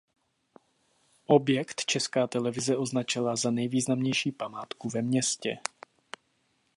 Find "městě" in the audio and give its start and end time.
5.01-5.57